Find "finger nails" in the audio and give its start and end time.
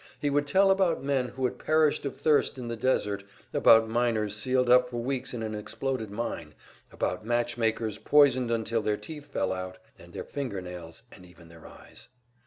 10.25-11.03